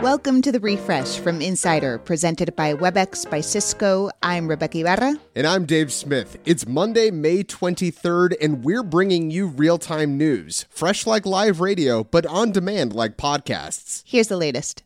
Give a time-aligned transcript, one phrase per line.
[0.00, 4.10] Welcome to the refresh from Insider, presented by WebEx by Cisco.
[4.22, 5.18] I'm Rebeca Ibarra.
[5.34, 6.36] And I'm Dave Smith.
[6.44, 12.04] It's Monday, May 23rd, and we're bringing you real time news, fresh like live radio,
[12.04, 14.02] but on demand like podcasts.
[14.06, 14.82] Here's the latest.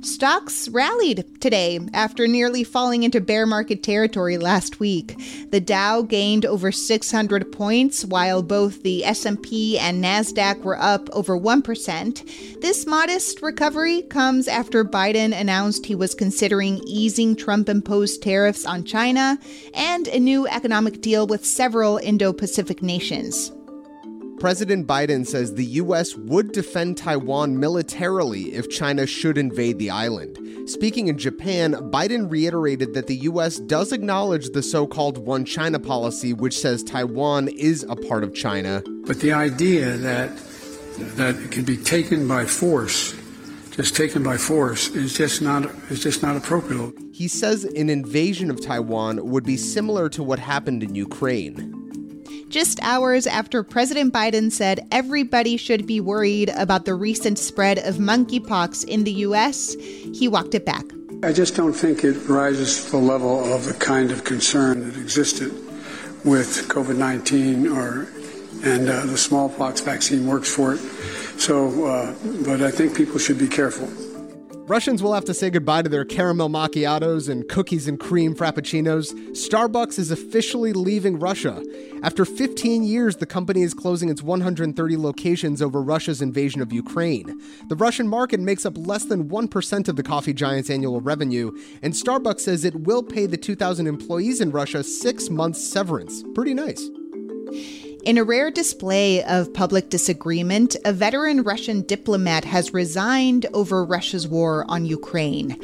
[0.00, 5.16] Stocks rallied today after nearly falling into bear market territory last week.
[5.50, 11.36] The Dow gained over 600 points while both the S&P and Nasdaq were up over
[11.36, 12.60] 1%.
[12.60, 19.36] This modest recovery comes after Biden announced he was considering easing Trump-imposed tariffs on China
[19.74, 23.50] and a new economic deal with several Indo-Pacific nations.
[24.40, 26.14] President Biden says the U.S.
[26.14, 30.38] would defend Taiwan militarily if China should invade the island.
[30.70, 33.58] Speaking in Japan, Biden reiterated that the U.S.
[33.58, 38.32] does acknowledge the so called One China policy, which says Taiwan is a part of
[38.32, 38.80] China.
[39.06, 40.36] But the idea that,
[41.16, 43.16] that it can be taken by force
[43.72, 46.92] just taken by force is just not is just not appropriate.
[47.12, 51.77] He says an invasion of Taiwan would be similar to what happened in Ukraine
[52.48, 57.96] just hours after President Biden said everybody should be worried about the recent spread of
[57.96, 60.84] monkeypox in the U.S., he walked it back.
[61.22, 64.96] I just don't think it rises to the level of the kind of concern that
[64.96, 65.52] existed
[66.24, 68.08] with COVID 19 or
[68.64, 70.78] and uh, the smallpox vaccine works for it.
[71.38, 73.88] So, uh, but I think people should be careful.
[74.68, 79.14] Russians will have to say goodbye to their caramel macchiatos and cookies and cream frappuccinos.
[79.30, 81.64] Starbucks is officially leaving Russia.
[82.02, 87.40] After 15 years, the company is closing its 130 locations over Russia's invasion of Ukraine.
[87.68, 91.50] The Russian market makes up less than 1% of the coffee giant's annual revenue,
[91.80, 96.22] and Starbucks says it will pay the 2,000 employees in Russia six months severance.
[96.34, 96.90] Pretty nice.
[98.04, 104.26] In a rare display of public disagreement, a veteran Russian diplomat has resigned over Russia's
[104.26, 105.60] war on Ukraine.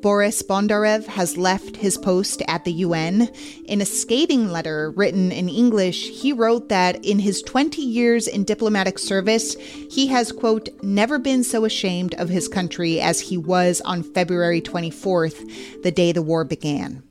[0.00, 3.28] Boris Bondarev has left his post at the UN.
[3.64, 8.44] In a scathing letter written in English, he wrote that in his 20 years in
[8.44, 9.56] diplomatic service,
[9.90, 14.60] he has, quote, never been so ashamed of his country as he was on February
[14.60, 17.02] 24th, the day the war began.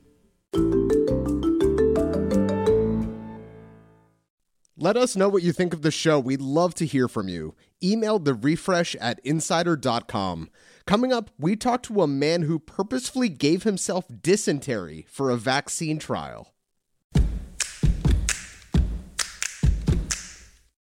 [4.80, 6.20] Let us know what you think of the show.
[6.20, 7.56] We'd love to hear from you.
[7.82, 10.50] Email the refresh at insider.com.
[10.86, 15.98] Coming up, we talk to a man who purposefully gave himself dysentery for a vaccine
[15.98, 16.54] trial.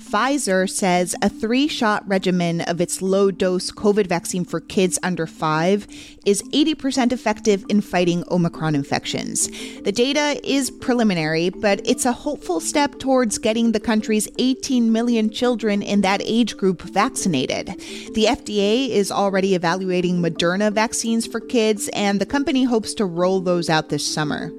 [0.00, 5.26] Pfizer says a three shot regimen of its low dose COVID vaccine for kids under
[5.26, 5.86] five
[6.24, 9.48] is 80% effective in fighting Omicron infections.
[9.82, 15.30] The data is preliminary, but it's a hopeful step towards getting the country's 18 million
[15.30, 17.66] children in that age group vaccinated.
[18.14, 23.40] The FDA is already evaluating Moderna vaccines for kids, and the company hopes to roll
[23.40, 24.50] those out this summer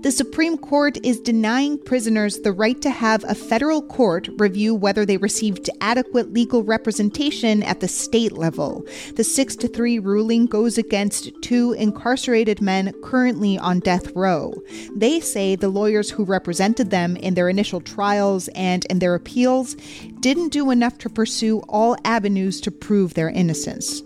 [0.00, 5.04] the Supreme Court is denying prisoners the right to have a federal court review whether
[5.04, 8.86] they received adequate legal representation at the state level.
[9.16, 14.54] The 6 to 3 ruling goes against two incarcerated men currently on death row.
[14.94, 19.74] They say the lawyers who represented them in their initial trials and in their appeals
[20.20, 24.02] didn't do enough to pursue all avenues to prove their innocence.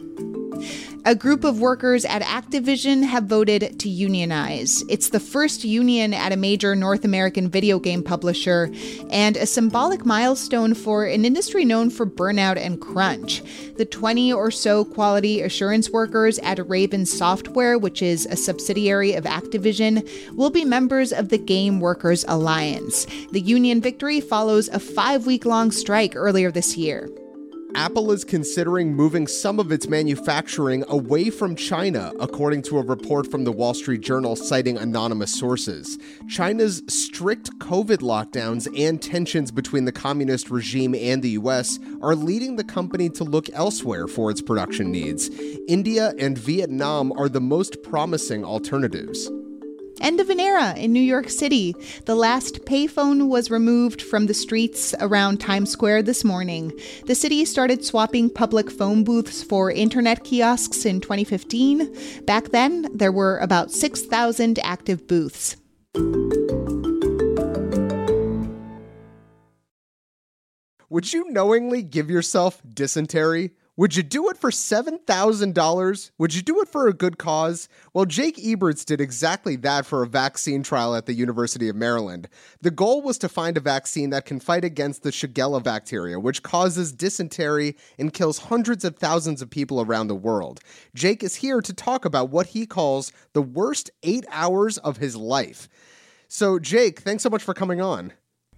[1.04, 4.84] A group of workers at Activision have voted to unionize.
[4.88, 8.70] It's the first union at a major North American video game publisher
[9.10, 13.42] and a symbolic milestone for an industry known for burnout and crunch.
[13.78, 19.24] The 20 or so quality assurance workers at Raven Software, which is a subsidiary of
[19.24, 23.08] Activision, will be members of the Game Workers Alliance.
[23.32, 27.08] The union victory follows a five week long strike earlier this year.
[27.74, 33.30] Apple is considering moving some of its manufacturing away from China, according to a report
[33.30, 35.98] from the Wall Street Journal citing anonymous sources.
[36.28, 42.56] China's strict COVID lockdowns and tensions between the communist regime and the US are leading
[42.56, 45.30] the company to look elsewhere for its production needs.
[45.66, 49.30] India and Vietnam are the most promising alternatives.
[50.02, 51.76] End of an era in New York City.
[52.06, 56.72] The last payphone was removed from the streets around Times Square this morning.
[57.06, 62.24] The city started swapping public phone booths for internet kiosks in 2015.
[62.26, 65.56] Back then, there were about 6,000 active booths.
[70.90, 73.52] Would you knowingly give yourself dysentery?
[73.78, 76.10] Would you do it for $7,000?
[76.18, 77.70] Would you do it for a good cause?
[77.94, 82.28] Well, Jake Eberts did exactly that for a vaccine trial at the University of Maryland.
[82.60, 86.42] The goal was to find a vaccine that can fight against the Shigella bacteria, which
[86.42, 90.60] causes dysentery and kills hundreds of thousands of people around the world.
[90.94, 95.16] Jake is here to talk about what he calls the worst eight hours of his
[95.16, 95.70] life.
[96.28, 98.12] So, Jake, thanks so much for coming on.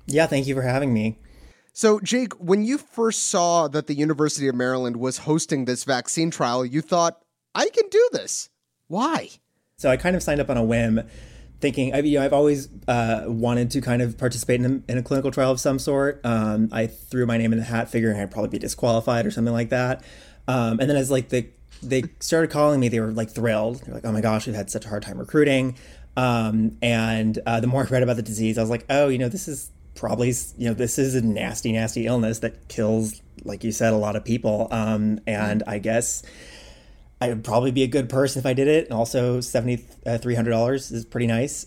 [0.06, 1.18] Yeah, thank you for having me.
[1.76, 6.30] So, Jake, when you first saw that the University of Maryland was hosting this vaccine
[6.30, 7.20] trial, you thought,
[7.52, 8.48] I can do this.
[8.86, 9.30] Why?
[9.76, 11.02] So, I kind of signed up on a whim,
[11.60, 14.98] thinking, I've, you know, I've always uh, wanted to kind of participate in a, in
[14.98, 16.20] a clinical trial of some sort.
[16.22, 19.52] Um, I threw my name in the hat, figuring I'd probably be disqualified or something
[19.52, 20.04] like that.
[20.46, 21.48] Um, and then, as like the
[21.82, 23.80] they started calling me, they were like thrilled.
[23.80, 25.76] They're like, "Oh my gosh, we've had such a hard time recruiting."
[26.16, 29.18] Um, and uh, the more I read about the disease, I was like, "Oh, you
[29.18, 33.64] know, this is probably you know this is a nasty nasty illness that kills like
[33.64, 36.22] you said a lot of people um, and i guess
[37.20, 41.04] i would probably be a good person if i did it and also $7300 is
[41.04, 41.66] pretty nice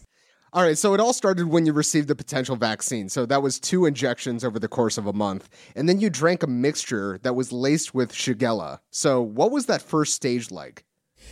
[0.54, 3.10] all right, so it all started when you received the potential vaccine.
[3.10, 5.50] So that was two injections over the course of a month.
[5.76, 8.80] And then you drank a mixture that was laced with Shigella.
[8.90, 10.86] So what was that first stage like?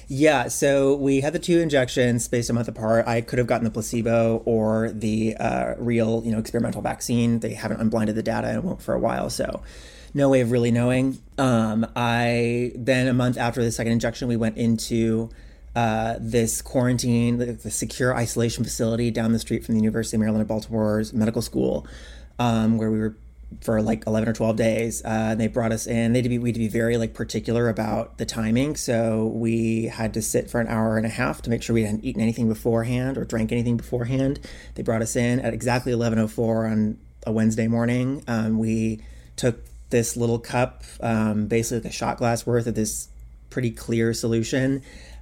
[0.07, 3.07] Yeah, so we had the two injections spaced a month apart.
[3.07, 7.39] I could have gotten the placebo or the uh, real, you know, experimental vaccine.
[7.39, 9.63] They haven't unblinded the data and won't for a while, so
[10.13, 11.17] no way of really knowing.
[11.37, 15.29] Um, I then a month after the second injection, we went into
[15.75, 20.21] uh, this quarantine, the, the, secure isolation facility down the street from the University of
[20.21, 21.85] Maryland at Baltimore's medical school,
[22.39, 23.17] um, where we were
[23.61, 25.01] for like 11 or 12 days.
[25.03, 26.13] Uh, they brought us in.
[26.13, 28.75] They had to be, we had to be very like particular about the timing.
[28.75, 31.83] So we had to sit for an hour and a half to make sure we
[31.83, 34.39] hadn't eaten anything beforehand or drank anything beforehand.
[34.75, 38.23] They brought us in at exactly 11.04 on a Wednesday morning.
[38.27, 39.01] Um, we
[39.35, 39.59] took
[39.89, 43.09] this little cup, um, basically like a shot glass worth of this
[43.49, 44.81] pretty clear solution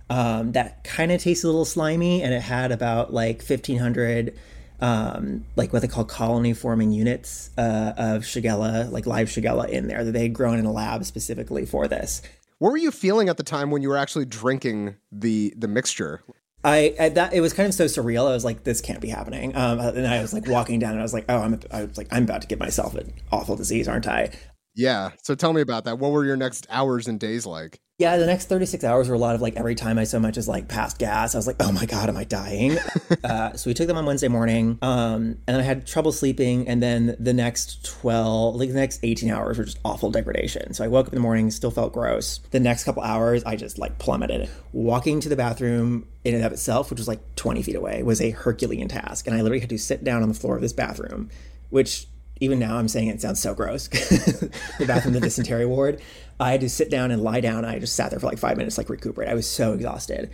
[0.09, 4.38] um, that kind of tasted a little slimy and it had about like 1500
[4.81, 9.88] um, like what they call colony forming units uh, of Shigella, like live Shigella in
[9.88, 12.22] there that they had grown in a lab specifically for this.
[12.60, 16.22] What were you feeling at the time when you were actually drinking the the mixture?
[16.66, 18.30] I, I, that it was kind of so surreal.
[18.30, 19.54] I was like, this can't be happening.
[19.54, 21.98] Um, and I was like walking down, and I was like, oh, I'm I was
[21.98, 24.31] like, I'm about to get myself an awful disease, aren't I?
[24.75, 25.11] Yeah.
[25.21, 25.99] So tell me about that.
[25.99, 27.80] What were your next hours and days like?
[27.99, 30.35] Yeah, the next 36 hours were a lot of like every time I so much
[30.35, 32.77] as like passed gas, I was like, oh my God, am I dying?
[33.23, 34.80] uh, so we took them on Wednesday morning.
[34.81, 36.68] Um, and I had trouble sleeping.
[36.68, 40.73] And then the next 12, like the next 18 hours were just awful degradation.
[40.73, 42.39] So I woke up in the morning, still felt gross.
[42.49, 44.49] The next couple hours, I just like plummeted.
[44.71, 48.21] Walking to the bathroom in and of itself, which was like 20 feet away, was
[48.21, 49.27] a Herculean task.
[49.27, 51.30] And I literally had to sit down on the floor of this bathroom,
[51.69, 52.07] which
[52.44, 53.88] even now I'm saying it sounds so gross.
[53.88, 56.02] the bathroom, the dysentery ward.
[56.40, 57.64] I had to sit down and lie down.
[57.64, 59.30] I just sat there for like five minutes, like recuperate.
[59.30, 60.30] I was so exhausted.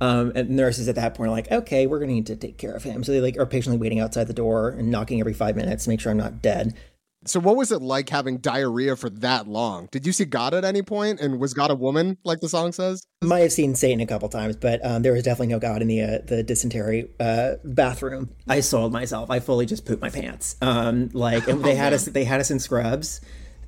[0.00, 2.72] Um, and nurses at that point are like, okay, we're gonna need to take care
[2.72, 3.02] of him.
[3.02, 5.90] So they like are patiently waiting outside the door and knocking every five minutes to
[5.90, 6.74] make sure I'm not dead.
[7.26, 9.88] So what was it like having diarrhea for that long?
[9.90, 11.20] Did you see God at any point?
[11.20, 13.06] And was God a woman, like the song says?
[13.22, 15.82] I Might have seen Satan a couple times, but um, there was definitely no God
[15.82, 18.30] in the uh, the dysentery uh, bathroom.
[18.48, 19.30] I sold myself.
[19.30, 20.56] I fully just pooped my pants.
[20.60, 21.92] Um, like they oh, had man.
[21.94, 23.20] us they had us in scrubs,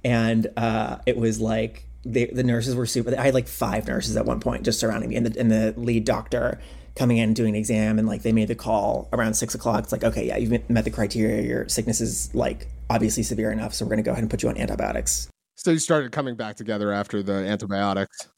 [0.05, 3.19] and uh, it was like they, the nurses were super.
[3.19, 5.75] I had like five nurses at one point just surrounding me, and the, and the
[5.77, 6.61] lead doctor
[6.97, 9.85] coming in and doing an exam and like they made the call around six o'clock
[9.85, 13.75] it's like okay yeah you've met the criteria your sickness is like obviously severe enough
[13.75, 16.35] so we're going to go ahead and put you on antibiotics so you started coming
[16.35, 18.29] back together after the antibiotics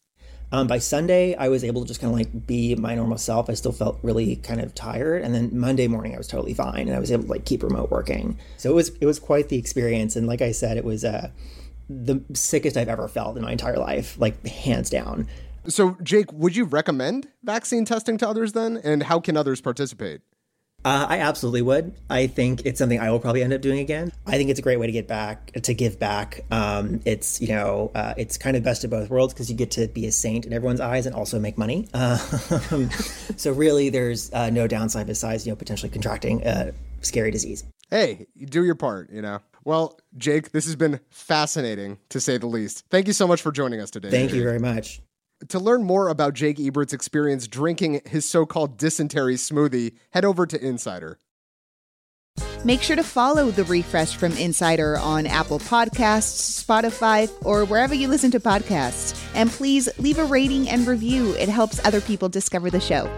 [0.51, 3.51] Um, by Sunday, I was able to just kind of like be my normal self.
[3.51, 6.89] I still felt really kind of tired, and then Monday morning I was totally fine,
[6.89, 8.39] and I was able to like keep remote working.
[8.57, 11.29] So it was it was quite the experience, and like I said, it was uh,
[11.91, 15.29] the sickest I've ever felt in my entire life, like hands down.
[15.67, 18.81] So, Jake, would you recommend vaccine testing to others then?
[18.83, 20.21] And how can others participate?
[20.85, 21.95] Uh, I absolutely would.
[22.09, 24.13] I think it's something I will probably end up doing again.
[24.27, 26.45] I think it's a great way to get back, to give back.
[26.53, 29.73] Um, it's you know, uh, it's kind of best of both worlds because you get
[29.73, 31.89] to be a saint in everyone's eyes and also make money.
[32.71, 32.91] Um,
[33.37, 37.65] so really, there's uh, no downside besides you know potentially contracting a scary disease.
[37.91, 39.11] Hey, you do your part.
[39.11, 39.41] You know.
[39.65, 42.85] Well, Jake, this has been fascinating to say the least.
[42.91, 44.11] Thank you so much for joining us today.
[44.11, 45.01] Thank you very much.
[45.49, 50.47] To learn more about Jake Eberts' experience drinking his so called dysentery smoothie, head over
[50.47, 51.19] to Insider.
[52.65, 58.09] Make sure to follow The Refresh from Insider on Apple Podcasts, Spotify, or wherever you
[58.09, 59.21] listen to podcasts.
[59.35, 63.09] And please leave a rating and review, it helps other people discover the show.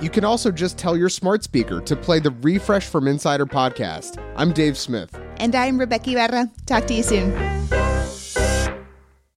[0.00, 4.22] You can also just tell your smart speaker to play the Refresh from Insider podcast.
[4.36, 5.18] I'm Dave Smith.
[5.38, 6.50] And I'm Rebeca Ibarra.
[6.66, 7.32] Talk to you soon.